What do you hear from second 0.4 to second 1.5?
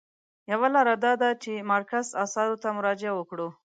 یوه لاره دا ده چې